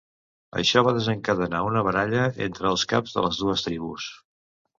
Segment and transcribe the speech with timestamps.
[0.61, 4.09] Això va desencadenar una baralla entre els caps de les dues tribus.